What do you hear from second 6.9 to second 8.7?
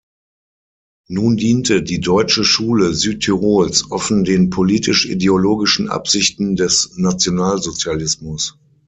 Nationalsozialismus.